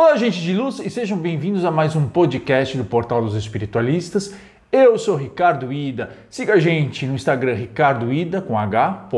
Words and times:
Olá, 0.00 0.14
gente 0.14 0.40
de 0.40 0.54
luz, 0.54 0.78
e 0.78 0.88
sejam 0.88 1.18
bem-vindos 1.18 1.64
a 1.64 1.72
mais 1.72 1.96
um 1.96 2.08
podcast 2.08 2.78
do 2.78 2.84
Portal 2.84 3.20
dos 3.20 3.34
Espiritualistas. 3.34 4.32
Eu 4.70 4.96
sou 4.96 5.16
Ricardo 5.16 5.72
Ida. 5.72 6.16
Siga 6.30 6.52
a 6.52 6.60
gente 6.60 7.04
no 7.04 7.16
Instagram 7.16 7.54
Ricardo 7.54 8.12
Ida 8.12 8.40
com 8.40 8.56
H. 8.56 9.08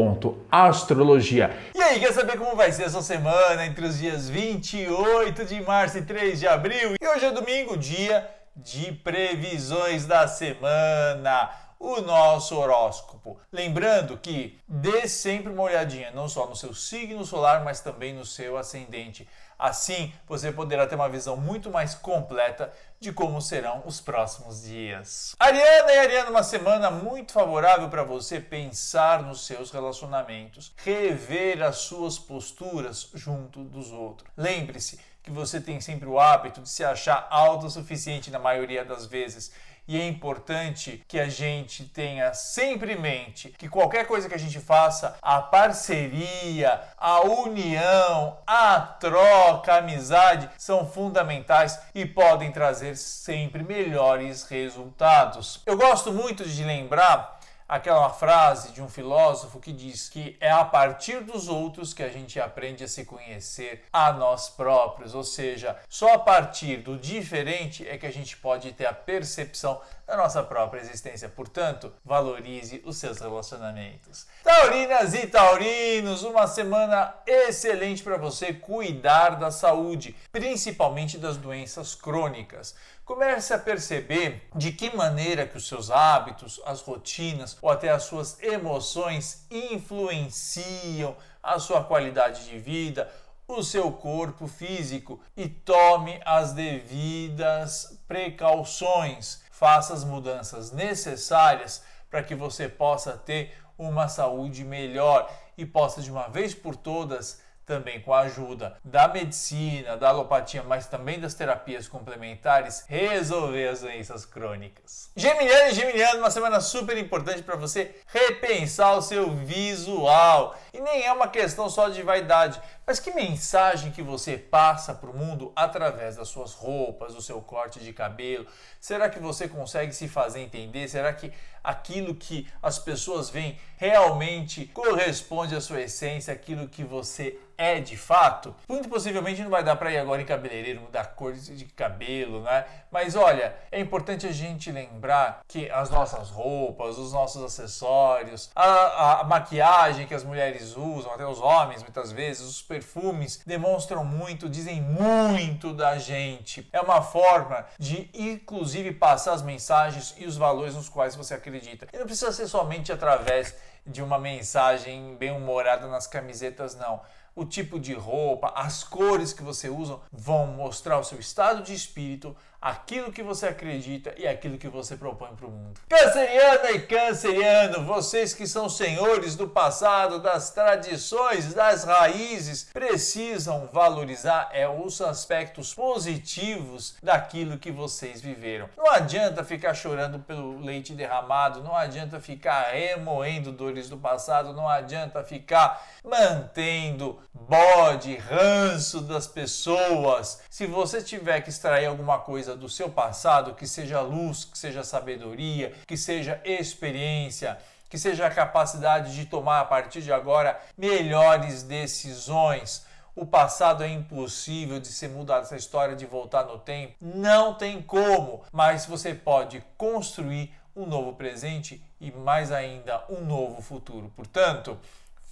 Astrologia. 0.51 1.55
E 1.75 1.83
aí, 1.83 2.01
quer 2.01 2.15
saber 2.15 2.39
como 2.39 2.57
vai 2.57 2.73
ser 2.73 2.85
essa 2.85 3.03
semana 3.03 3.67
entre 3.67 3.85
os 3.85 3.99
dias 3.99 4.31
28 4.31 5.45
de 5.45 5.61
março 5.61 5.99
e 5.99 6.03
3 6.03 6.41
de 6.41 6.49
abril? 6.49 6.95
E 6.99 7.07
hoje 7.07 7.27
é 7.27 7.31
domingo, 7.31 7.77
dia 7.77 8.27
de 8.57 8.91
previsões 8.91 10.07
da 10.07 10.27
semana 10.27 11.51
o 11.81 12.03
nosso 12.03 12.55
horóscopo. 12.57 13.41
Lembrando 13.51 14.19
que 14.19 14.61
dê 14.69 15.09
sempre 15.09 15.51
uma 15.51 15.63
olhadinha 15.63 16.11
não 16.11 16.29
só 16.29 16.47
no 16.47 16.55
seu 16.55 16.75
signo 16.75 17.25
solar, 17.25 17.65
mas 17.65 17.81
também 17.81 18.13
no 18.13 18.27
seu 18.27 18.59
ascendente. 18.59 19.27
Assim, 19.59 20.13
você 20.27 20.53
poderá 20.53 20.87
ter 20.87 20.95
uma 20.95 21.09
visão 21.09 21.37
muito 21.37 21.71
mais 21.71 21.95
completa 21.95 22.73
de 22.99 23.13
como 23.13 23.41
serão 23.41 23.83
os 23.87 24.01
próximos 24.01 24.63
dias. 24.63 25.35
Ariana 25.39 25.93
e 25.93 25.99
Ariana, 25.99 26.31
uma 26.31 26.43
semana 26.43 26.91
muito 26.91 27.33
favorável 27.33 27.89
para 27.89 28.03
você 28.03 28.41
pensar 28.41 29.23
nos 29.23 29.47
seus 29.47 29.71
relacionamentos, 29.71 30.73
rever 30.77 31.63
as 31.63 31.77
suas 31.79 32.19
posturas 32.19 33.11
junto 33.15 33.65
dos 33.65 33.91
outros. 33.91 34.31
Lembre-se 34.37 34.99
que 35.23 35.31
você 35.31 35.61
tem 35.61 35.81
sempre 35.81 36.09
o 36.09 36.19
hábito 36.19 36.63
de 36.63 36.69
se 36.69 36.83
achar 36.83 37.27
autossuficiente 37.31 38.31
na 38.31 38.39
maioria 38.39 38.85
das 38.85 39.07
vezes 39.07 39.53
e 39.91 40.01
é 40.01 40.07
importante 40.07 41.05
que 41.09 41.19
a 41.19 41.29
gente 41.29 41.83
tenha 41.83 42.33
sempre 42.33 42.93
em 42.93 43.01
mente 43.01 43.53
que 43.59 43.69
qualquer 43.69 44.07
coisa 44.07 44.29
que 44.29 44.35
a 44.37 44.39
gente 44.39 44.61
faça, 44.61 45.17
a 45.21 45.43
parceria, 45.43 46.81
a 46.97 47.23
união, 47.23 48.39
a 48.47 48.79
troca, 48.79 49.75
a 49.75 49.79
amizade 49.79 50.49
são 50.57 50.87
fundamentais 50.87 51.77
e 51.93 52.07
podem 52.07 52.53
trazer 52.53 52.97
sempre 52.97 53.65
melhores 53.65 54.45
resultados. 54.45 55.61
Eu 55.67 55.77
gosto 55.77 56.13
muito 56.13 56.45
de 56.49 56.63
lembrar 56.63 57.40
aquela 57.71 58.11
frase 58.11 58.73
de 58.73 58.83
um 58.83 58.89
filósofo 58.89 59.61
que 59.61 59.73
diz 59.73 60.09
que 60.09 60.37
é 60.41 60.51
a 60.51 60.65
partir 60.65 61.23
dos 61.23 61.47
outros 61.47 61.95
que 61.95 62.03
a 62.03 62.09
gente 62.09 62.41
aprende 62.41 62.83
a 62.83 62.89
se 62.89 63.05
conhecer 63.05 63.85
a 63.93 64.13
nós 64.13 64.49
próprios, 64.49 65.15
ou 65.15 65.23
seja, 65.23 65.77
só 65.89 66.15
a 66.15 66.19
partir 66.19 66.79
do 66.79 66.99
diferente 66.99 67.87
é 67.87 67.97
que 67.97 68.07
a 68.07 68.13
gente 68.13 68.37
pode 68.37 68.73
ter 68.73 68.87
a 68.87 68.93
percepção 68.93 69.81
da 70.05 70.17
nossa 70.17 70.43
própria 70.43 70.81
existência. 70.81 71.29
Portanto, 71.29 71.93
valorize 72.05 72.83
os 72.85 72.97
seus 72.97 73.21
relacionamentos. 73.21 74.27
Taurinas 74.43 75.15
e 75.15 75.29
taurinos, 75.29 76.25
uma 76.25 76.49
semana 76.49 77.15
excelente 77.25 78.03
para 78.03 78.17
você 78.17 78.53
cuidar 78.53 79.37
da 79.37 79.53
saúde, 79.53 80.17
principalmente 80.33 81.17
das 81.17 81.37
doenças 81.37 81.95
crônicas. 81.95 82.75
Comece 83.11 83.53
a 83.53 83.59
perceber 83.59 84.49
de 84.55 84.71
que 84.71 84.95
maneira 84.95 85.45
que 85.45 85.57
os 85.57 85.67
seus 85.67 85.91
hábitos, 85.91 86.63
as 86.65 86.81
rotinas 86.81 87.59
ou 87.61 87.69
até 87.69 87.89
as 87.89 88.05
suas 88.05 88.41
emoções 88.41 89.49
influenciam 89.51 91.17
a 91.43 91.59
sua 91.59 91.83
qualidade 91.83 92.45
de 92.49 92.57
vida, 92.57 93.13
o 93.49 93.65
seu 93.65 93.91
corpo 93.91 94.47
físico 94.47 95.21
e 95.37 95.49
tome 95.49 96.21
as 96.25 96.53
devidas 96.53 98.01
precauções. 98.07 99.43
Faça 99.51 99.93
as 99.93 100.05
mudanças 100.05 100.71
necessárias 100.71 101.83
para 102.09 102.23
que 102.23 102.37
você 102.37 102.69
possa 102.69 103.15
ter 103.15 103.53
uma 103.77 104.07
saúde 104.07 104.63
melhor 104.63 105.29
e 105.59 105.67
possa 105.67 106.01
de 106.01 106.13
uma 106.13 106.29
vez 106.29 106.55
por 106.55 106.77
todas 106.77 107.43
também 107.65 108.01
com 108.01 108.13
a 108.13 108.21
ajuda 108.21 108.77
da 108.85 109.09
medicina, 109.09 109.97
da 109.97 110.09
alopatia, 110.09 110.63
mas 110.63 110.87
também 110.87 111.21
das 111.21 111.35
terapias 111.35 111.87
complementares, 111.87 112.85
resolver 112.89 113.69
as 113.69 113.81
doenças 113.81 114.25
crônicas. 114.25 115.11
Geminiano 115.15 115.71
e 115.71 115.75
Geminiano, 115.75 116.19
uma 116.19 116.31
semana 116.31 116.61
super 116.61 116.99
importante 116.99 117.43
para 117.43 117.57
você 117.57 117.95
repensar 118.07 118.97
o 118.97 119.03
seu 119.03 119.31
visual. 119.31 120.57
E 120.73 120.81
nem 120.81 121.05
é 121.05 121.13
uma 121.13 121.29
questão 121.29 121.69
só 121.69 121.89
de 121.89 122.03
vaidade, 122.03 122.61
mas 122.87 122.99
que 122.99 123.13
mensagem 123.13 123.91
que 123.91 124.03
você 124.03 124.37
passa 124.37 124.95
para 124.95 125.11
o 125.11 125.17
mundo 125.17 125.53
através 125.55 126.17
das 126.17 126.29
suas 126.29 126.53
roupas, 126.53 127.15
do 127.15 127.23
seu 127.23 127.41
corte 127.41 127.81
de 127.81 127.93
cabelo? 127.93 128.47
Será 128.81 129.09
que 129.09 129.19
você 129.19 129.47
consegue 129.47 129.93
se 129.93 130.09
fazer 130.09 130.41
entender? 130.41 130.89
Será 130.89 131.13
que 131.13 131.33
aquilo 131.63 132.15
que 132.15 132.49
as 132.63 132.79
pessoas 132.79 133.31
veem 133.31 133.59
realmente 133.77 134.67
corresponde 134.67 135.55
à 135.55 135.61
sua 135.61 135.83
essência, 135.83 136.33
aquilo 136.33 136.69
que 136.69 136.83
você 136.83 137.39
é 137.57 137.79
de 137.79 137.97
fato? 137.97 138.55
Muito 138.69 138.89
possivelmente 138.89 139.43
não 139.43 139.51
vai 139.51 139.63
dar 139.63 139.77
para 139.77 139.93
ir 139.93 139.99
agora 139.99 140.23
em 140.23 140.27
cabeleireiro 140.27 140.81
mudar 140.81 141.05
cor 141.15 141.33
de 141.33 141.65
cabelo, 141.67 142.43
né? 142.43 142.65
Mas 142.91 143.15
olha, 143.15 143.55
é 143.71 143.79
importante 143.79 144.27
a 144.27 144.33
gente 144.33 144.73
lembrar 144.73 145.41
que 145.47 145.71
as 145.71 145.91
nossas 145.91 146.31
roupas, 146.31 146.99
os 146.99 147.13
nossos 147.13 147.43
acessórios, 147.45 148.51
a, 148.57 149.21
a 149.21 149.25
maquiagem 149.25 150.07
que 150.07 150.15
as 150.15 150.25
mulheres 150.25 150.60
usam, 150.77 151.13
até 151.13 151.27
os 151.27 151.41
homens 151.41 151.83
muitas 151.83 152.13
vezes, 152.13 152.47
os 152.47 152.63
perfumes 152.63 153.43
demonstram 153.47 154.05
muito, 154.05 154.49
dizem 154.49 154.81
muito 154.81 155.73
da 155.73 155.99
gente. 155.99 156.69
É 156.73 156.81
uma 156.81 157.03
forma 157.03 157.67
de, 157.79 158.11
inclusive, 158.15 158.93
passar 158.93 159.33
as 159.33 159.43
mensagens 159.43 160.15
e 160.19 160.27
os 160.27 160.37
valores 160.37 160.75
nos 160.75 160.89
quais 160.89 161.15
você 161.15 161.35
acredita. 161.35 161.87
E 161.93 161.99
não 161.99 162.07
precisa 162.07 162.33
ser 162.33 162.47
somente 162.47 162.93
através 162.93 163.55
de 163.87 164.03
uma 164.03 164.19
mensagem 164.19 165.17
bem 165.17 165.31
humorada 165.31 165.87
nas 165.87 166.07
camisetas, 166.07 166.75
não 166.75 167.01
o 167.35 167.45
tipo 167.45 167.79
de 167.79 167.95
roupa, 167.95 168.53
as 168.57 168.83
cores 168.85 169.33
que 169.33 169.43
você 169.43 169.69
usa 169.69 169.99
vão 170.13 170.47
mostrar 170.47 170.99
o 170.99 171.05
seu 171.05 171.19
estado 171.19 171.63
de 171.63 171.75
espírito, 171.75 172.37
aquilo 172.61 173.11
que 173.11 173.23
você 173.23 173.47
acredita 173.47 174.15
e 174.19 174.29
aquilo 174.29 174.59
que 174.59 174.69
você 174.69 174.97
propõe 174.97 175.35
para 175.35 175.47
o 175.47 175.51
mundo. 175.51 175.81
Canceriana 175.89 176.73
e 176.73 176.83
canceriano, 176.83 177.87
vocês 177.87 178.35
que 178.35 178.47
são 178.47 178.69
senhores 178.69 179.35
do 179.35 179.49
passado, 179.49 180.19
das 180.19 180.51
tradições, 180.51 181.55
das 181.55 181.85
raízes, 181.85 182.69
precisam 182.73 183.67
valorizar 183.73 184.51
é, 184.53 184.69
os 184.69 185.01
aspectos 185.01 185.73
positivos 185.73 186.97
daquilo 187.03 187.59
que 187.59 187.71
vocês 187.71 188.21
viveram. 188.21 188.69
Não 188.77 188.91
adianta 188.91 189.43
ficar 189.43 189.73
chorando 189.73 190.19
pelo 190.19 190.61
leite 190.61 190.93
derramado, 190.93 191.63
não 191.63 191.75
adianta 191.75 192.21
ficar 192.21 192.73
remoendo 192.73 193.53
dores 193.53 193.89
do 193.89 193.97
passado, 193.97 194.53
não 194.53 194.69
adianta 194.69 195.25
ficar 195.25 195.83
mantendo 196.05 197.20
bode, 197.33 198.17
ranço 198.17 199.01
das 199.01 199.27
pessoas. 199.27 200.43
Se 200.51 200.67
você 200.67 201.03
tiver 201.03 201.41
que 201.41 201.51
extrair 201.51 201.87
alguma 201.87 202.19
coisa 202.19 202.57
do 202.57 202.69
seu 202.69 202.89
passado, 202.89 203.55
que 203.55 203.67
seja 203.67 204.01
luz, 204.01 204.45
que 204.45 204.59
seja 204.59 204.85
sabedoria, 204.85 205.73
que 205.87 205.97
seja 205.97 206.41
experiência, 206.45 207.59
que 207.89 207.99
seja 207.99 208.27
a 208.27 208.31
capacidade 208.31 209.15
de 209.15 209.27
tomar 209.27 209.61
a 209.61 209.65
partir 209.65 210.01
de 210.01 210.13
agora 210.13 210.61
melhores 210.79 211.63
decisões. 211.63 212.87
O 213.17 213.27
passado 213.27 213.83
é 213.83 213.89
impossível 213.89 214.79
de 214.79 214.89
ser 214.89 215.09
mudado, 215.09 215.43
essa 215.43 215.57
história 215.57 215.97
de 215.97 216.07
voltar 216.07 216.45
no 216.45 216.59
tempo 216.59 216.95
não 217.01 217.55
tem 217.55 217.83
como, 217.83 218.45
mas 218.53 218.87
você 218.87 219.13
pode 219.13 219.63
construir 219.77 220.55
um 220.75 220.87
novo 220.87 221.15
presente 221.15 221.83
e 222.01 222.11
mais 222.11 222.53
ainda 222.53 223.05
um 223.11 223.21
novo 223.25 223.61
futuro. 223.61 224.11
Portanto, 224.15 224.79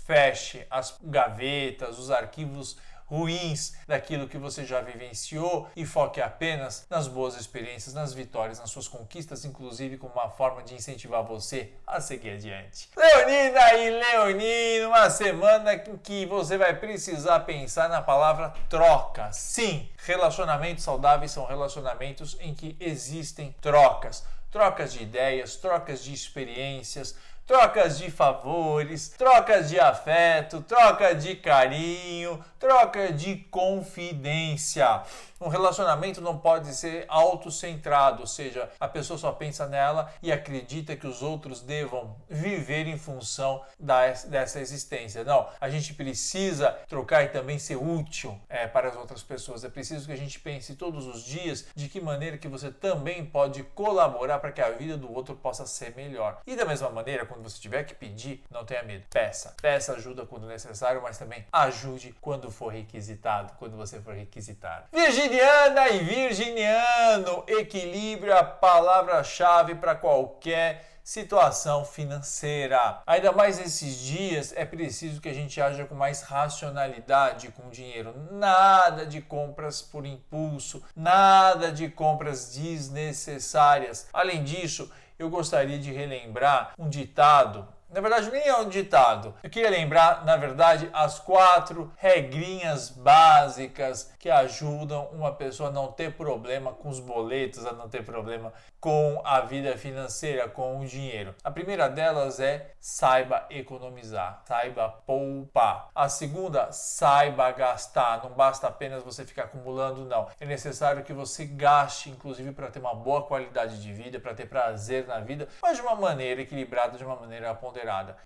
feche 0.08 0.66
as 0.70 0.96
gavetas, 1.02 1.98
os 1.98 2.10
arquivos 2.10 2.78
ruins 3.04 3.74
daquilo 3.86 4.26
que 4.26 4.38
você 4.38 4.64
já 4.64 4.80
vivenciou 4.80 5.68
e 5.76 5.84
foque 5.84 6.18
apenas 6.20 6.86
nas 6.88 7.06
boas 7.06 7.38
experiências, 7.38 7.94
nas 7.94 8.14
vitórias, 8.14 8.58
nas 8.58 8.70
suas 8.70 8.88
conquistas, 8.88 9.44
inclusive 9.44 9.98
como 9.98 10.14
uma 10.14 10.30
forma 10.30 10.62
de 10.62 10.74
incentivar 10.74 11.22
você 11.22 11.72
a 11.86 12.00
seguir 12.00 12.30
adiante. 12.30 12.88
Leonina 12.96 13.74
e 13.74 13.90
Leonino, 13.90 14.88
uma 14.88 15.10
semana 15.10 15.74
em 15.74 15.98
que 15.98 16.24
você 16.24 16.56
vai 16.56 16.74
precisar 16.74 17.40
pensar 17.40 17.90
na 17.90 18.00
palavra 18.00 18.54
troca. 18.70 19.30
Sim, 19.30 19.90
relacionamentos 20.06 20.84
saudáveis 20.84 21.32
são 21.32 21.44
relacionamentos 21.44 22.34
em 22.40 22.54
que 22.54 22.74
existem 22.80 23.54
trocas 23.60 24.24
trocas 24.50 24.92
de 24.92 25.02
ideias, 25.02 25.56
trocas 25.56 26.02
de 26.02 26.12
experiências, 26.12 27.16
trocas 27.48 27.96
de 27.96 28.10
favores, 28.10 29.08
trocas 29.08 29.70
de 29.70 29.80
afeto, 29.80 30.60
troca 30.60 31.14
de 31.14 31.34
carinho, 31.34 32.44
troca 32.58 33.10
de 33.10 33.36
confidência. 33.36 35.02
Um 35.40 35.48
relacionamento 35.48 36.20
não 36.20 36.36
pode 36.36 36.74
ser 36.74 37.04
autocentrado, 37.06 38.22
ou 38.22 38.26
seja, 38.26 38.68
a 38.80 38.88
pessoa 38.88 39.16
só 39.16 39.30
pensa 39.30 39.68
nela 39.68 40.12
e 40.20 40.32
acredita 40.32 40.96
que 40.96 41.06
os 41.06 41.22
outros 41.22 41.60
devam 41.60 42.16
viver 42.28 42.88
em 42.88 42.98
função 42.98 43.62
da, 43.78 44.08
dessa 44.10 44.60
existência. 44.60 45.22
Não, 45.22 45.48
a 45.60 45.70
gente 45.70 45.94
precisa 45.94 46.72
trocar 46.88 47.22
e 47.22 47.28
também 47.28 47.58
ser 47.58 47.76
útil 47.76 48.38
é, 48.48 48.66
para 48.66 48.88
as 48.88 48.96
outras 48.96 49.22
pessoas. 49.22 49.62
É 49.62 49.68
preciso 49.68 50.06
que 50.06 50.12
a 50.12 50.16
gente 50.16 50.40
pense 50.40 50.74
todos 50.74 51.06
os 51.06 51.22
dias 51.22 51.66
de 51.74 51.88
que 51.88 52.00
maneira 52.00 52.36
que 52.36 52.48
você 52.48 52.70
também 52.70 53.24
pode 53.24 53.62
colaborar 53.62 54.37
para 54.38 54.52
que 54.52 54.60
a 54.60 54.70
vida 54.70 54.96
do 54.96 55.12
outro 55.12 55.34
possa 55.36 55.66
ser 55.66 55.94
melhor. 55.94 56.40
E 56.46 56.56
da 56.56 56.64
mesma 56.64 56.90
maneira, 56.90 57.26
quando 57.26 57.42
você 57.42 57.60
tiver 57.60 57.84
que 57.84 57.94
pedir, 57.94 58.42
não 58.50 58.64
tenha 58.64 58.82
medo. 58.82 59.04
Peça. 59.10 59.54
Peça 59.60 59.92
ajuda 59.92 60.26
quando 60.26 60.46
necessário, 60.46 61.02
mas 61.02 61.18
também 61.18 61.46
ajude 61.52 62.14
quando 62.20 62.50
for 62.50 62.68
requisitado, 62.68 63.52
quando 63.58 63.76
você 63.76 64.00
for 64.00 64.14
requisitado. 64.14 64.86
Virginiana 64.92 65.88
e 65.88 65.98
virginiano, 66.00 67.44
equilíbrio 67.46 68.32
é 68.32 68.38
a 68.38 68.44
palavra-chave 68.44 69.74
para 69.74 69.94
qualquer 69.94 70.97
situação 71.08 71.86
financeira. 71.86 73.00
Ainda 73.06 73.32
mais 73.32 73.58
nesses 73.58 73.96
dias, 73.98 74.52
é 74.54 74.66
preciso 74.66 75.22
que 75.22 75.28
a 75.30 75.32
gente 75.32 75.58
haja 75.58 75.86
com 75.86 75.94
mais 75.94 76.20
racionalidade 76.20 77.48
com 77.48 77.68
o 77.68 77.70
dinheiro. 77.70 78.14
Nada 78.30 79.06
de 79.06 79.22
compras 79.22 79.80
por 79.80 80.04
impulso, 80.04 80.84
nada 80.94 81.72
de 81.72 81.88
compras 81.88 82.54
desnecessárias. 82.54 84.06
Além 84.12 84.44
disso, 84.44 84.92
eu 85.18 85.30
gostaria 85.30 85.78
de 85.78 85.90
relembrar 85.90 86.74
um 86.78 86.90
ditado 86.90 87.66
na 87.90 88.02
verdade, 88.02 88.30
nem 88.30 88.46
é 88.46 88.56
um 88.56 88.68
ditado. 88.68 89.34
Eu 89.42 89.48
queria 89.48 89.70
lembrar, 89.70 90.24
na 90.24 90.36
verdade, 90.36 90.90
as 90.92 91.18
quatro 91.18 91.90
regrinhas 91.96 92.90
básicas 92.90 94.12
que 94.18 94.28
ajudam 94.28 95.06
uma 95.06 95.32
pessoa 95.32 95.70
a 95.70 95.72
não 95.72 95.90
ter 95.90 96.12
problema 96.12 96.72
com 96.72 96.90
os 96.90 97.00
boletos, 97.00 97.64
a 97.64 97.72
não 97.72 97.88
ter 97.88 98.04
problema 98.04 98.52
com 98.78 99.20
a 99.24 99.40
vida 99.40 99.76
financeira, 99.76 100.48
com 100.48 100.80
o 100.80 100.86
dinheiro. 100.86 101.34
A 101.42 101.50
primeira 101.50 101.88
delas 101.88 102.38
é 102.38 102.72
saiba 102.78 103.46
economizar, 103.50 104.42
saiba 104.46 104.88
poupar. 105.06 105.88
A 105.94 106.08
segunda, 106.08 106.70
saiba 106.70 107.50
gastar. 107.52 108.22
Não 108.22 108.30
basta 108.30 108.68
apenas 108.68 109.02
você 109.02 109.24
ficar 109.24 109.44
acumulando, 109.44 110.04
não. 110.04 110.28
É 110.38 110.44
necessário 110.44 111.02
que 111.02 111.12
você 111.12 111.44
gaste, 111.46 112.10
inclusive, 112.10 112.52
para 112.52 112.70
ter 112.70 112.78
uma 112.78 112.94
boa 112.94 113.22
qualidade 113.22 113.82
de 113.82 113.92
vida, 113.92 114.20
para 114.20 114.34
ter 114.34 114.46
prazer 114.46 115.06
na 115.06 115.20
vida, 115.20 115.48
mas 115.62 115.76
de 115.76 115.82
uma 115.82 115.94
maneira 115.94 116.42
equilibrada, 116.42 116.98
de 116.98 117.04
uma 117.04 117.16
maneira 117.16 117.54
ponderada. 117.54 117.77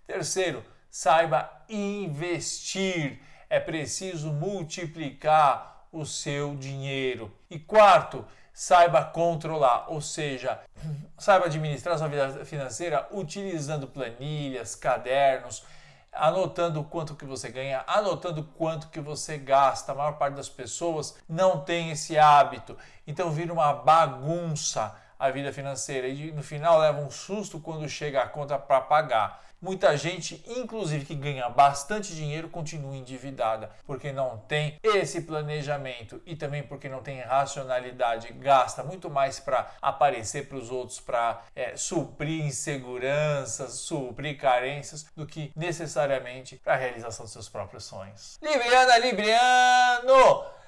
Terceiro, 0.07 0.65
saiba 0.91 1.51
investir. 1.69 3.21
É 3.49 3.61
preciso 3.61 4.33
multiplicar 4.33 5.87
o 5.93 6.07
seu 6.07 6.57
dinheiro. 6.57 7.31
E 7.51 7.59
quarto, 7.59 8.25
saiba 8.53 9.05
controlar, 9.05 9.87
ou 9.89 10.01
seja, 10.01 10.61
saiba 11.19 11.47
administrar 11.47 11.99
sua 11.99 12.09
vida 12.09 12.45
financeira 12.45 13.07
utilizando 13.11 13.87
planilhas, 13.87 14.75
cadernos, 14.75 15.65
anotando 16.13 16.85
quanto 16.85 17.15
que 17.15 17.25
você 17.25 17.51
ganha, 17.51 17.83
anotando 17.87 18.45
quanto 18.45 18.89
que 18.89 19.01
você 19.01 19.39
gasta. 19.39 19.93
A 19.93 19.95
maior 19.95 20.13
parte 20.13 20.35
das 20.35 20.49
pessoas 20.49 21.17
não 21.29 21.61
tem 21.61 21.91
esse 21.91 22.19
hábito, 22.19 22.77
então 23.07 23.31
vira 23.31 23.53
uma 23.53 23.73
bagunça 23.73 24.95
a 25.23 25.31
vida 25.31 25.53
financeira 25.53 26.09
e 26.09 26.33
no 26.33 26.43
final 26.43 26.81
leva 26.81 27.01
um 27.01 27.09
susto 27.09 27.61
quando 27.61 27.89
chega 27.89 28.21
a 28.21 28.27
conta 28.27 28.59
para 28.59 28.81
pagar. 28.81 29.41
Muita 29.61 29.97
gente, 29.97 30.43
inclusive 30.49 31.05
que 31.05 31.15
ganha 31.15 31.49
bastante 31.49 32.13
dinheiro, 32.13 32.49
continua 32.49 32.97
endividada 32.97 33.71
porque 33.87 34.11
não 34.11 34.39
tem 34.49 34.81
esse 34.83 35.23
planejamento 35.23 36.21
e 36.27 36.35
também 36.35 36.65
porque 36.65 36.89
não 36.89 37.01
tem 37.01 37.21
racionalidade, 37.21 38.33
gasta 38.33 38.83
muito 38.83 39.09
mais 39.09 39.39
para 39.39 39.71
aparecer 39.81 40.49
para 40.49 40.59
os 40.59 40.73
outros, 40.73 40.99
para 40.99 41.45
é, 41.55 41.77
suprir 41.77 42.45
inseguranças, 42.45 43.75
suprir 43.75 44.37
carências, 44.37 45.07
do 45.15 45.25
que 45.25 45.53
necessariamente 45.55 46.57
para 46.57 46.75
a 46.75 46.77
realização 46.77 47.25
dos 47.25 47.33
seus 47.33 47.49
próprios 47.49 47.85
sonhos. 47.85 48.41
Libriana, 48.43 48.99
Libriano! 48.99 50.62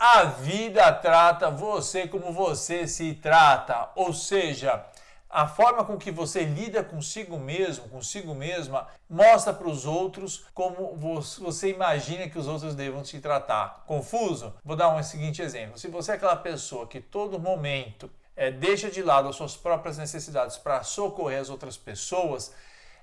A 0.00 0.22
vida 0.22 0.92
trata 0.92 1.50
você 1.50 2.06
como 2.06 2.32
você 2.32 2.86
se 2.86 3.14
trata, 3.14 3.90
ou 3.96 4.12
seja, 4.12 4.86
a 5.28 5.48
forma 5.48 5.84
com 5.84 5.98
que 5.98 6.12
você 6.12 6.44
lida 6.44 6.84
consigo 6.84 7.36
mesmo, 7.36 7.88
consigo 7.88 8.32
mesma, 8.32 8.86
mostra 9.10 9.52
para 9.52 9.66
os 9.66 9.84
outros 9.84 10.44
como 10.54 10.96
você 10.96 11.70
imagina 11.70 12.30
que 12.30 12.38
os 12.38 12.46
outros 12.46 12.76
devam 12.76 13.02
te 13.02 13.18
tratar. 13.18 13.82
Confuso? 13.88 14.54
Vou 14.64 14.76
dar 14.76 14.88
um 14.94 15.02
seguinte 15.02 15.42
exemplo. 15.42 15.76
Se 15.76 15.88
você 15.88 16.12
é 16.12 16.14
aquela 16.14 16.36
pessoa 16.36 16.86
que 16.86 17.00
todo 17.00 17.36
momento 17.36 18.08
é, 18.36 18.52
deixa 18.52 18.88
de 18.88 19.02
lado 19.02 19.28
as 19.28 19.34
suas 19.34 19.56
próprias 19.56 19.98
necessidades 19.98 20.56
para 20.56 20.84
socorrer 20.84 21.40
as 21.40 21.50
outras 21.50 21.76
pessoas, 21.76 22.54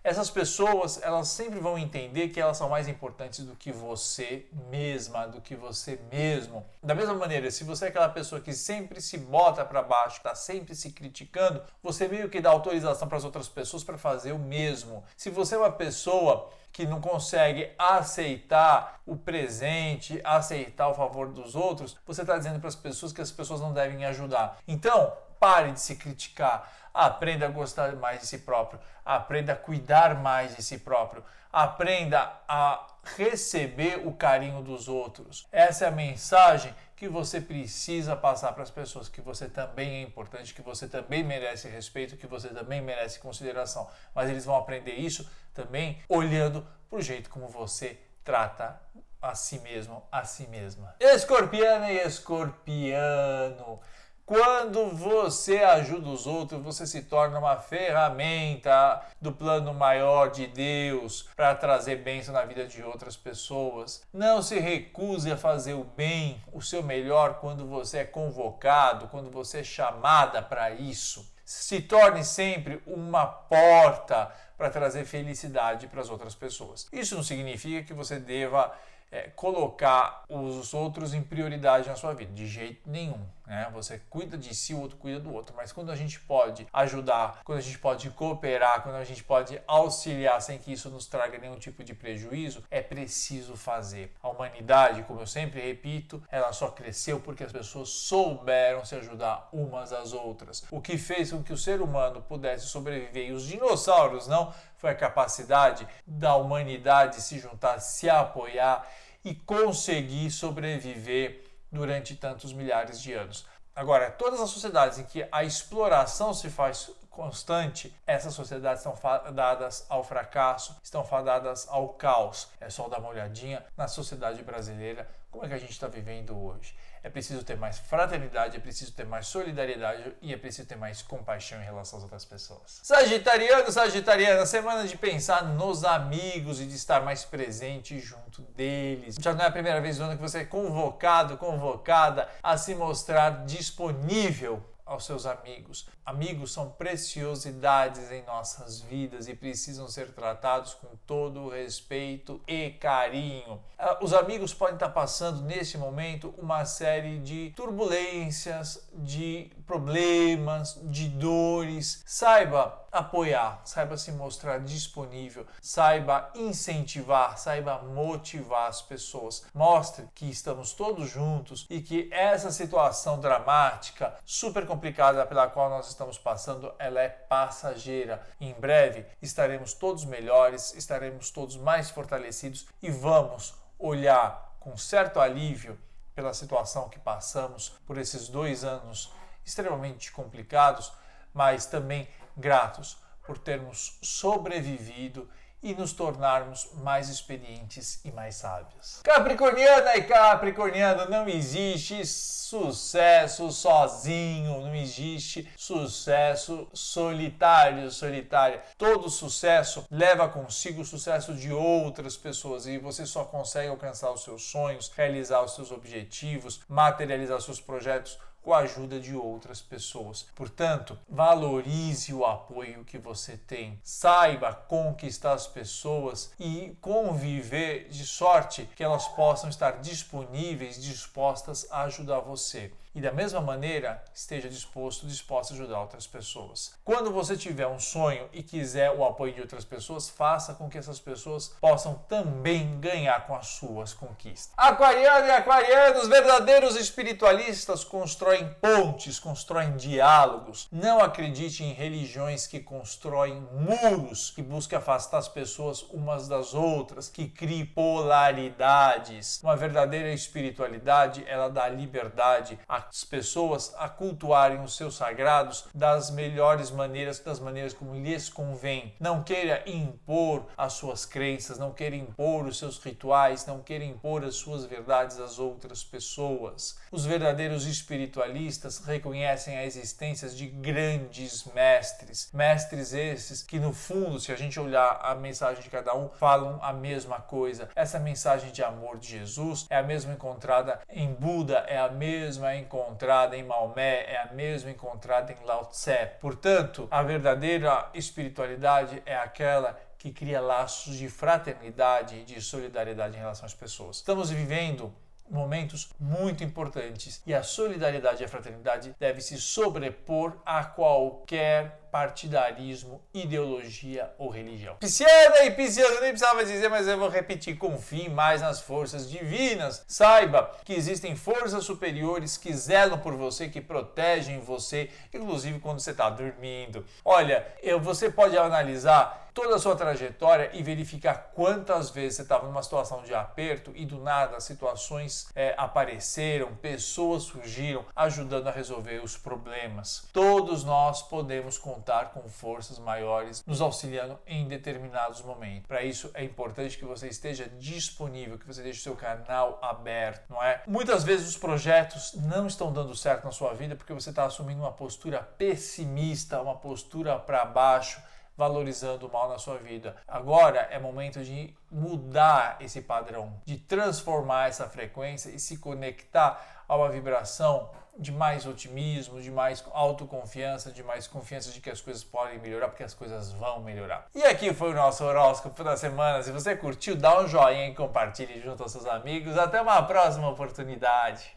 essas 0.05 0.29
pessoas 0.29 1.01
elas 1.01 1.29
sempre 1.29 1.59
vão 1.59 1.79
entender 1.79 2.29
que 2.29 2.39
elas 2.39 2.57
são 2.57 2.69
mais 2.69 2.87
importantes 2.87 3.43
do 3.43 3.55
que 3.55 3.71
você 3.71 4.45
mesma, 4.69 5.25
do 5.25 5.41
que 5.41 5.55
você 5.55 5.99
mesmo. 6.11 6.63
Da 6.81 6.93
mesma 6.93 7.15
maneira, 7.15 7.49
se 7.49 7.63
você 7.63 7.85
é 7.85 7.87
aquela 7.87 8.09
pessoa 8.09 8.39
que 8.39 8.53
sempre 8.53 9.01
se 9.01 9.17
bota 9.17 9.65
para 9.65 9.81
baixo, 9.81 10.17
está 10.17 10.35
sempre 10.35 10.75
se 10.75 10.91
criticando, 10.91 11.59
você 11.81 12.07
meio 12.07 12.29
que 12.29 12.39
dá 12.39 12.51
autorização 12.51 13.07
para 13.07 13.17
as 13.17 13.23
outras 13.23 13.49
pessoas 13.49 13.83
para 13.83 13.97
fazer 13.97 14.31
o 14.31 14.37
mesmo. 14.37 15.03
Se 15.17 15.31
você 15.31 15.55
é 15.55 15.57
uma 15.57 15.71
pessoa 15.71 16.51
que 16.71 16.85
não 16.85 17.01
consegue 17.01 17.71
aceitar 17.79 19.01
o 19.07 19.15
presente, 19.15 20.19
aceitar 20.23 20.89
o 20.89 20.93
favor 20.93 21.29
dos 21.29 21.55
outros, 21.55 21.97
você 22.05 22.21
está 22.21 22.37
dizendo 22.37 22.59
para 22.59 22.67
as 22.67 22.75
pessoas 22.75 23.11
que 23.11 23.21
as 23.21 23.31
pessoas 23.31 23.59
não 23.59 23.73
devem 23.73 24.05
ajudar. 24.05 24.59
Então, 24.67 25.13
pare 25.39 25.71
de 25.71 25.79
se 25.79 25.95
criticar 25.95 26.71
Aprenda 26.95 27.45
a 27.45 27.49
gostar 27.49 27.93
mais 27.97 28.21
de 28.21 28.27
si 28.27 28.37
próprio. 28.37 28.79
Aprenda 29.03 29.51
a 29.51 29.55
cuidar 29.55 30.15
mais 30.15 30.55
de 30.55 30.63
si 30.63 30.77
próprio. 30.77 31.21
Aprenda 31.51 32.41
a 32.47 32.87
receber 33.17 34.07
o 34.07 34.13
carinho 34.13 34.61
dos 34.61 34.87
outros. 34.87 35.45
Essa 35.51 35.85
é 35.85 35.87
a 35.89 35.91
mensagem 35.91 36.73
que 36.95 37.09
você 37.09 37.41
precisa 37.41 38.15
passar 38.15 38.53
para 38.53 38.63
as 38.63 38.71
pessoas, 38.71 39.09
que 39.09 39.19
você 39.19 39.49
também 39.49 39.95
é 39.95 40.01
importante, 40.03 40.53
que 40.53 40.61
você 40.61 40.87
também 40.87 41.21
merece 41.21 41.67
respeito, 41.67 42.15
que 42.15 42.27
você 42.27 42.47
também 42.47 42.81
merece 42.81 43.19
consideração. 43.19 43.89
Mas 44.13 44.29
eles 44.29 44.45
vão 44.45 44.55
aprender 44.55 44.93
isso 44.93 45.29
também 45.53 46.01
olhando 46.07 46.65
para 46.89 46.97
o 46.97 47.01
jeito 47.01 47.29
como 47.29 47.49
você 47.49 47.99
trata 48.23 48.81
a 49.21 49.35
si 49.35 49.59
mesmo, 49.59 50.01
a 50.09 50.23
si 50.23 50.47
mesma. 50.47 50.95
Escorpiana 51.01 51.91
e 51.91 51.97
escorpiano. 52.07 53.81
Quando 54.25 54.89
você 54.89 55.59
ajuda 55.59 56.09
os 56.09 56.25
outros, 56.25 56.59
você 56.63 56.87
se 56.87 57.03
torna 57.03 57.37
uma 57.37 57.57
ferramenta 57.57 59.05
do 59.21 59.31
plano 59.31 59.71
maior 59.71 60.31
de 60.31 60.47
Deus 60.47 61.29
para 61.35 61.53
trazer 61.53 61.97
bênção 61.97 62.33
na 62.33 62.43
vida 62.43 62.65
de 62.65 62.81
outras 62.81 63.15
pessoas. 63.15 64.01
Não 64.11 64.41
se 64.41 64.59
recuse 64.59 65.31
a 65.31 65.37
fazer 65.37 65.75
o 65.75 65.83
bem, 65.83 66.41
o 66.51 66.59
seu 66.59 66.81
melhor, 66.81 67.35
quando 67.35 67.67
você 67.67 67.99
é 67.99 68.03
convocado, 68.03 69.07
quando 69.09 69.29
você 69.29 69.59
é 69.59 69.63
chamada 69.63 70.41
para 70.41 70.71
isso. 70.71 71.31
Se 71.45 71.79
torne 71.79 72.23
sempre 72.23 72.81
uma 72.87 73.27
porta 73.27 74.31
para 74.57 74.71
trazer 74.71 75.05
felicidade 75.05 75.85
para 75.85 76.01
as 76.01 76.09
outras 76.09 76.33
pessoas. 76.33 76.87
Isso 76.91 77.15
não 77.15 77.21
significa 77.21 77.83
que 77.85 77.93
você 77.93 78.19
deva 78.19 78.75
é, 79.15 79.29
colocar 79.33 80.25
os 80.27 80.73
outros 80.73 81.13
em 81.13 81.21
prioridade 81.21 81.87
na 81.87 81.95
sua 81.95 82.13
vida, 82.13 82.33
de 82.33 82.45
jeito 82.45 82.81
nenhum. 82.85 83.25
Né? 83.47 83.69
Você 83.73 84.01
cuida 84.09 84.37
de 84.37 84.53
si, 84.53 84.73
o 84.73 84.81
outro 84.81 84.97
cuida 84.97 85.19
do 85.19 85.33
outro. 85.33 85.55
Mas 85.55 85.71
quando 85.71 85.91
a 85.91 85.95
gente 85.95 86.19
pode 86.19 86.67
ajudar, 86.73 87.39
quando 87.43 87.59
a 87.59 87.61
gente 87.61 87.77
pode 87.77 88.09
cooperar, 88.09 88.81
quando 88.81 88.95
a 88.95 89.03
gente 89.03 89.23
pode 89.23 89.61
auxiliar 89.67 90.41
sem 90.41 90.57
que 90.57 90.73
isso 90.73 90.89
nos 90.89 91.07
traga 91.07 91.37
nenhum 91.37 91.57
tipo 91.57 91.83
de 91.83 91.93
prejuízo, 91.93 92.63
é 92.69 92.81
preciso 92.81 93.55
fazer. 93.55 94.13
A 94.21 94.29
humanidade, 94.29 95.03
como 95.03 95.21
eu 95.21 95.27
sempre 95.27 95.61
repito, 95.61 96.21
ela 96.29 96.51
só 96.51 96.67
cresceu 96.69 97.19
porque 97.19 97.43
as 97.43 97.51
pessoas 97.51 97.89
souberam 97.89 98.83
se 98.83 98.95
ajudar 98.95 99.47
umas 99.53 99.93
às 99.93 100.11
outras. 100.11 100.65
O 100.71 100.81
que 100.81 100.97
fez 100.97 101.31
com 101.31 101.43
que 101.43 101.53
o 101.53 101.57
ser 101.57 101.81
humano 101.81 102.21
pudesse 102.21 102.67
sobreviver 102.67 103.29
e 103.29 103.31
os 103.31 103.45
dinossauros 103.45 104.27
não 104.27 104.53
foi 104.77 104.89
a 104.89 104.95
capacidade 104.95 105.87
da 106.05 106.35
humanidade 106.35 107.21
se 107.21 107.39
juntar, 107.39 107.79
se 107.79 108.09
apoiar 108.09 108.85
e 109.25 109.33
conseguir 109.33 110.29
sobreviver 110.29 111.43
durante 111.71 112.15
tantos 112.15 112.53
milhares 112.53 113.01
de 113.01 113.11
anos. 113.11 113.45
Agora, 113.75 114.11
todas 114.11 114.39
as 114.39 114.51
sociedades 114.51 114.99
em 114.99 115.03
que 115.03 115.27
a 115.31 115.43
exploração 115.43 116.33
se 116.33 116.49
faz 116.49 116.91
constante, 117.15 117.95
essas 118.05 118.33
sociedades 118.33 118.79
estão 118.79 118.95
fadadas 118.95 119.85
ao 119.89 120.03
fracasso, 120.03 120.77
estão 120.83 121.03
fadadas 121.03 121.67
ao 121.69 121.89
caos. 121.89 122.49
É 122.59 122.69
só 122.69 122.87
dar 122.87 122.99
uma 122.99 123.09
olhadinha 123.09 123.65
na 123.77 123.87
sociedade 123.87 124.43
brasileira, 124.43 125.07
como 125.31 125.45
é 125.45 125.47
que 125.47 125.53
a 125.53 125.59
gente 125.59 125.71
está 125.71 125.87
vivendo 125.87 126.37
hoje 126.37 126.75
é 127.05 127.09
preciso 127.09 127.43
ter 127.43 127.55
mais 127.55 127.77
fraternidade, 127.77 128.57
é 128.57 128.59
preciso 128.59 128.91
ter 128.91 129.05
mais 129.05 129.27
solidariedade 129.27 130.11
e 130.23 130.33
é 130.33 130.37
preciso 130.37 130.67
ter 130.67 130.75
mais 130.75 131.03
compaixão 131.03 131.61
em 131.61 131.63
relação 131.63 131.99
às 131.99 132.03
outras 132.03 132.25
pessoas. 132.25 132.79
Sagitariano, 132.81 133.71
Sagitariana, 133.71 134.43
semana 134.47 134.87
de 134.87 134.97
pensar 134.97 135.43
nos 135.43 135.83
amigos 135.83 136.59
e 136.59 136.65
de 136.65 136.75
estar 136.75 137.01
mais 137.01 137.23
presente 137.23 137.99
junto 137.99 138.41
deles. 138.53 139.17
Já 139.21 139.35
não 139.35 139.45
é 139.45 139.47
a 139.47 139.51
primeira 139.51 139.79
vez 139.79 139.99
no 139.99 140.05
ano 140.05 140.15
que 140.15 140.21
você 140.21 140.39
é 140.39 140.45
convocado, 140.45 141.37
convocada 141.37 142.27
a 142.41 142.57
se 142.57 142.73
mostrar 142.73 143.45
disponível 143.45 144.65
aos 144.85 145.05
seus 145.05 145.25
amigos. 145.25 145.87
Amigos 146.05 146.53
são 146.53 146.69
preciosidades 146.69 148.11
em 148.11 148.23
nossas 148.23 148.81
vidas 148.81 149.27
e 149.27 149.35
precisam 149.35 149.87
ser 149.87 150.13
tratados 150.13 150.75
com 150.75 150.87
todo 151.07 151.41
o 151.41 151.49
respeito 151.49 152.39
e 152.47 152.69
carinho. 152.71 153.59
Ah, 153.77 153.97
os 154.01 154.13
amigos 154.13 154.53
podem 154.53 154.75
estar 154.75 154.89
passando 154.89 155.41
nesse 155.41 155.77
momento 155.77 156.33
uma 156.37 156.65
série 156.65 157.17
de 157.19 157.51
turbulências, 157.55 158.87
de 158.93 159.51
problemas, 159.65 160.79
de 160.83 161.07
dores. 161.09 162.03
Saiba 162.05 162.84
apoiar, 162.95 163.61
saiba 163.65 163.97
se 163.97 164.11
mostrar 164.13 164.59
disponível, 164.59 165.45
saiba 165.61 166.31
incentivar, 166.33 167.37
saiba 167.37 167.79
motivar 167.79 168.69
as 168.69 168.81
pessoas. 168.81 169.45
Mostre 169.53 170.07
que 170.15 170.29
estamos 170.29 170.71
todos 170.71 171.09
juntos 171.09 171.65
e 171.69 171.81
que 171.81 172.09
essa 172.11 172.51
situação 172.51 173.19
dramática, 173.19 174.15
super 174.25 174.65
complicada 174.65 175.25
pela 175.25 175.49
qual 175.49 175.69
nós 175.69 175.89
estamos 175.89 176.17
passando, 176.17 176.73
ela 176.79 177.01
é 177.01 177.09
passageira. 177.09 178.25
Em 178.39 178.53
breve 178.53 179.05
estaremos 179.21 179.73
todos 179.73 180.05
melhores, 180.05 180.73
estaremos 180.75 181.29
todos 181.29 181.57
mais 181.57 181.89
fortalecidos 181.89 182.65
e 182.81 182.89
vamos 182.89 183.55
olhar 183.77 184.55
com 184.59 184.77
certo 184.77 185.19
alívio 185.19 185.77
pela 186.15 186.33
situação 186.33 186.87
que 186.87 186.97
passamos 186.97 187.69
por 187.85 187.97
esses 187.97 188.29
dois 188.29 188.63
anos 188.63 189.11
extremamente 189.45 190.11
complicados, 190.11 190.93
mas 191.33 191.65
também 191.65 192.07
gratos 192.37 192.97
por 193.25 193.37
termos 193.37 193.97
sobrevivido 194.01 195.29
e 195.65 195.73
nos 195.73 195.93
tornarmos 195.93 196.69
mais 196.75 197.09
experientes 197.09 197.99
e 198.05 198.11
mais 198.11 198.35
sábios. 198.35 199.01
Capricorniana 199.03 199.97
e 199.97 200.03
Capricorniano, 200.03 201.09
não 201.09 201.27
existe 201.27 202.05
sucesso 202.05 203.51
sozinho, 203.51 204.61
não 204.61 204.75
existe 204.75 205.51
sucesso 205.57 206.67
solitário, 206.71 207.89
solitária. 207.89 208.61
Todo 208.77 209.09
sucesso 209.09 209.87
leva 209.89 210.29
consigo 210.29 210.81
o 210.81 210.85
sucesso 210.85 211.33
de 211.33 211.51
outras 211.51 212.15
pessoas 212.15 212.67
e 212.67 212.77
você 212.77 213.03
só 213.03 213.23
consegue 213.23 213.69
alcançar 213.69 214.11
os 214.11 214.23
seus 214.23 214.43
sonhos, 214.43 214.91
realizar 214.95 215.41
os 215.41 215.55
seus 215.55 215.71
objetivos, 215.71 216.61
materializar 216.69 217.37
os 217.37 217.45
seus 217.45 217.59
projetos 217.59 218.19
com 218.45 218.53
a 218.53 218.59
ajuda 218.59 218.99
de 218.99 219.15
outras 219.15 219.59
pessoas. 219.59 220.27
Portanto, 220.35 220.95
valorize 221.09 222.13
o 222.13 222.23
apoio 222.23 222.85
que 222.85 222.99
você 222.99 223.35
tem. 223.35 223.79
Saiba 223.83 224.53
conquistar 224.53 225.33
as 225.33 225.47
pessoas 225.47 226.31
e 226.39 226.77
conviver 226.79 227.89
de 227.89 228.05
sorte 228.05 228.69
que 228.75 228.83
elas 228.83 229.07
possam 229.07 229.49
estar 229.49 229.81
disponíveis, 229.81 230.81
dispostas 230.81 231.65
a 231.71 231.81
ajudar 231.85 232.19
você 232.19 232.71
e 232.95 233.01
da 233.01 233.11
mesma 233.11 233.41
maneira 233.41 234.01
esteja 234.13 234.47
disposto, 234.47 235.05
disposto 235.05 235.51
a 235.51 235.55
ajudar 235.55 235.81
outras 235.81 236.07
pessoas. 236.07 236.73
Quando 236.83 237.11
você 237.11 237.35
tiver 237.35 237.67
um 237.67 237.77
sonho 237.77 238.29
e 238.31 238.41
quiser 238.41 238.89
o 238.91 239.03
apoio 239.03 239.33
de 239.33 239.41
outras 239.41 239.65
pessoas, 239.65 240.09
faça 240.09 240.53
com 240.53 240.69
que 240.69 240.77
essas 240.77 240.99
pessoas 240.99 241.49
possam 241.59 241.95
também 242.07 242.79
ganhar 242.79 243.27
com 243.27 243.35
as 243.35 243.47
suas 243.47 243.93
conquistas. 243.93 244.53
Aquariano 244.55 245.27
e 245.27 245.31
aquarianos, 245.31 246.07
verdadeiros 246.07 246.77
espiritualistas 246.77 247.83
constroem 247.83 248.47
pontes, 248.61 249.19
constroem 249.19 249.75
diálogos. 249.75 250.67
Não 250.71 250.99
acredite 250.99 251.65
em 251.65 251.73
religiões 251.73 252.47
que 252.47 252.61
constroem 252.61 253.45
muros, 253.51 254.31
que 254.31 254.41
buscam 254.41 254.77
afastar 254.77 255.17
as 255.17 255.27
pessoas 255.27 255.81
umas 255.81 256.29
das 256.29 256.53
outras, 256.53 257.09
que 257.09 257.27
criem 257.27 257.65
polaridades. 257.65 259.41
Uma 259.43 259.57
verdadeira 259.57 260.13
espiritualidade, 260.13 261.25
ela 261.27 261.49
dá 261.49 261.67
liberdade 261.67 262.57
a 262.69 262.84
as 262.89 263.03
pessoas 263.03 263.73
a 263.77 263.89
cultuarem 263.89 264.61
os 264.61 264.75
seus 264.75 264.95
sagrados 264.95 265.65
das 265.73 266.09
melhores 266.11 266.71
maneiras, 266.71 267.19
das 267.19 267.39
maneiras 267.39 267.73
como 267.73 267.95
lhes 267.95 268.29
convém. 268.29 268.93
Não 268.99 269.23
queira 269.23 269.63
impor 269.65 270.45
as 270.57 270.73
suas 270.73 271.05
crenças, 271.05 271.57
não 271.57 271.71
queira 271.71 271.95
impor 271.95 272.45
os 272.45 272.57
seus 272.57 272.77
rituais, 272.79 273.45
não 273.45 273.61
queira 273.61 273.83
impor 273.83 274.23
as 274.23 274.35
suas 274.35 274.65
verdades 274.65 275.19
às 275.19 275.39
outras 275.39 275.83
pessoas. 275.83 276.77
Os 276.91 277.05
verdadeiros 277.05 277.65
espiritualistas 277.65 278.79
reconhecem 278.79 279.57
a 279.57 279.65
existência 279.65 280.29
de 280.29 280.47
grandes 280.47 281.43
mestres, 281.53 282.29
mestres 282.33 282.93
esses 282.93 283.43
que 283.43 283.59
no 283.59 283.73
fundo, 283.73 284.19
se 284.19 284.31
a 284.31 284.35
gente 284.35 284.59
olhar 284.59 284.99
a 285.01 285.15
mensagem 285.15 285.63
de 285.63 285.69
cada 285.69 285.95
um, 285.95 286.09
falam 286.09 286.59
a 286.61 286.71
mesma 286.71 287.19
coisa. 287.19 287.69
Essa 287.75 287.99
mensagem 287.99 288.51
de 288.51 288.63
amor 288.63 288.97
de 288.97 289.09
Jesus 289.09 289.65
é 289.69 289.77
a 289.77 289.83
mesma 289.83 290.13
encontrada 290.13 290.79
em 290.89 291.13
Buda, 291.13 291.65
é 291.67 291.77
a 291.77 291.89
mesma 291.89 292.55
encontrada 292.55 292.74
encontrada 292.75 293.37
em 293.37 293.43
Maomé 293.43 294.03
é 294.03 294.17
a 294.17 294.33
mesma 294.33 294.69
encontrada 294.69 295.31
em 295.31 295.45
Lao 295.45 295.65
Tse. 295.67 296.11
Portanto, 296.19 296.87
a 296.91 297.01
verdadeira 297.01 297.89
espiritualidade 297.93 299.01
é 299.05 299.15
aquela 299.15 299.79
que 299.97 300.11
cria 300.11 300.41
laços 300.41 300.95
de 300.95 301.07
fraternidade 301.09 302.17
e 302.17 302.23
de 302.23 302.41
solidariedade 302.41 303.15
em 303.15 303.19
relação 303.19 303.45
às 303.45 303.53
pessoas. 303.53 303.97
Estamos 303.97 304.29
vivendo 304.29 304.93
momentos 305.29 305.89
muito 305.99 306.43
importantes 306.43 307.21
e 307.25 307.33
a 307.33 307.43
solidariedade 307.43 308.21
e 308.21 308.25
a 308.25 308.27
fraternidade 308.27 308.95
deve 308.99 309.21
se 309.21 309.37
sobrepor 309.37 310.37
a 310.45 310.63
qualquer 310.63 311.85
partidarismo, 311.91 313.01
ideologia 313.13 314.13
ou 314.17 314.29
religião. 314.29 314.75
Pisciana 314.75 315.45
e 315.45 315.51
pisciano, 315.51 316.01
nem 316.01 316.09
precisava 316.09 316.43
dizer, 316.43 316.67
mas 316.69 316.87
eu 316.87 316.97
vou 316.97 317.07
repetir: 317.07 317.57
confie 317.57 318.09
mais 318.09 318.41
nas 318.41 318.59
forças 318.59 319.09
divinas. 319.09 319.85
Saiba 319.87 320.51
que 320.65 320.73
existem 320.73 321.15
forças 321.15 321.63
superiores 321.63 322.37
que 322.37 322.53
zelam 322.53 322.99
por 322.99 323.15
você, 323.15 323.47
que 323.47 323.61
protegem 323.61 324.41
você, 324.41 324.89
inclusive 325.13 325.59
quando 325.59 325.79
você 325.79 325.91
está 325.91 326.09
dormindo. 326.09 326.85
Olha, 327.03 327.47
eu, 327.63 327.79
você 327.79 328.09
pode 328.09 328.37
analisar 328.37 329.24
toda 329.35 329.57
a 329.57 329.59
sua 329.59 329.75
trajetória 329.75 330.49
e 330.53 330.63
verificar 330.63 331.31
quantas 331.35 331.89
vezes 331.89 332.15
você 332.15 332.21
estava 332.21 332.47
numa 332.47 332.63
situação 332.63 333.03
de 333.03 333.13
aperto 333.13 333.73
e 333.75 333.85
do 333.85 333.99
nada 333.99 334.39
situações 334.39 335.27
é, 335.35 335.53
apareceram, 335.57 336.55
pessoas 336.55 337.23
surgiram 337.23 337.85
ajudando 337.93 338.47
a 338.47 338.51
resolver 338.51 339.03
os 339.03 339.17
problemas. 339.17 340.07
Todos 340.13 340.63
nós 340.63 341.03
podemos 341.03 341.57
contar 341.57 342.11
com 342.11 342.29
forças 342.29 342.79
maiores 342.79 343.43
nos 343.45 343.59
auxiliando 343.59 344.17
em 344.25 344.47
determinados 344.47 345.21
momentos. 345.21 345.67
Para 345.67 345.83
isso 345.83 346.09
é 346.13 346.23
importante 346.23 346.77
que 346.77 346.85
você 346.85 347.09
esteja 347.09 347.49
disponível, 347.59 348.39
que 348.39 348.47
você 348.47 348.63
deixe 348.63 348.79
o 348.79 348.83
seu 348.83 348.95
canal 348.95 349.59
aberto, 349.61 350.29
não 350.29 350.41
é? 350.41 350.63
Muitas 350.65 351.03
vezes 351.03 351.27
os 351.27 351.37
projetos 351.37 352.13
não 352.13 352.47
estão 352.47 352.71
dando 352.71 352.95
certo 352.95 353.25
na 353.25 353.31
sua 353.31 353.53
vida 353.53 353.75
porque 353.75 353.93
você 353.93 354.11
está 354.11 354.23
assumindo 354.23 354.61
uma 354.61 354.71
postura 354.71 355.21
pessimista, 355.37 356.41
uma 356.41 356.55
postura 356.55 357.19
para 357.19 357.43
baixo 357.43 358.01
valorizando 358.37 359.07
o 359.07 359.11
mal 359.11 359.29
na 359.29 359.37
sua 359.37 359.57
vida. 359.57 359.95
Agora 360.07 360.67
é 360.71 360.79
momento 360.79 361.23
de 361.23 361.53
mudar 361.71 362.57
esse 362.59 362.81
padrão, 362.81 363.41
de 363.45 363.57
transformar 363.57 364.49
essa 364.49 364.67
frequência 364.69 365.29
e 365.29 365.39
se 365.39 365.57
conectar 365.57 366.63
a 366.67 366.75
uma 366.75 366.89
vibração 366.89 367.69
de 367.97 368.11
mais 368.11 368.45
otimismo, 368.45 369.21
de 369.21 369.31
mais 369.31 369.63
autoconfiança, 369.71 370.71
de 370.71 370.83
mais 370.83 371.07
confiança 371.07 371.51
de 371.51 371.61
que 371.61 371.69
as 371.69 371.79
coisas 371.79 372.03
podem 372.03 372.39
melhorar, 372.39 372.67
porque 372.67 372.83
as 372.83 372.93
coisas 372.93 373.31
vão 373.31 373.61
melhorar. 373.61 374.07
E 374.13 374.23
aqui 374.23 374.53
foi 374.53 374.71
o 374.71 374.75
nosso 374.75 375.03
horóscopo 375.03 375.63
da 375.63 375.77
semana. 375.77 376.21
Se 376.21 376.31
você 376.31 376.55
curtiu, 376.55 376.95
dá 376.95 377.21
um 377.21 377.27
joinha 377.27 377.69
e 377.69 377.75
compartilhe 377.75 378.41
junto 378.41 378.63
aos 378.63 378.71
seus 378.71 378.85
amigos. 378.85 379.37
Até 379.37 379.61
uma 379.61 379.81
próxima 379.83 380.29
oportunidade. 380.29 381.35